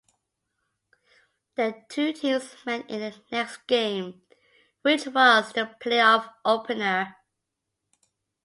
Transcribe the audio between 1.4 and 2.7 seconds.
The two teams